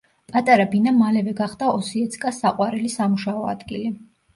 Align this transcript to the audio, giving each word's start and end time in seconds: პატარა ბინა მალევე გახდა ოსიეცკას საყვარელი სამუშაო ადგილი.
პატარა 0.35 0.65
ბინა 0.71 0.93
მალევე 1.01 1.35
გახდა 1.43 1.69
ოსიეცკას 1.75 2.43
საყვარელი 2.49 2.95
სამუშაო 2.99 3.51
ადგილი. 3.57 3.99